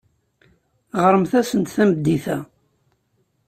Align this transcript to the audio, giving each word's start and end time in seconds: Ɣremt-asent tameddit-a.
Ɣremt-asent 1.03 1.73
tameddit-a. 1.75 2.37